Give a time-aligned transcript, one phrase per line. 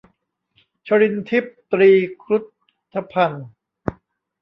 [0.87, 1.91] ชรินทร์ทิพย์ ตรี
[2.21, 2.43] ครุธ
[3.13, 3.47] พันธุ์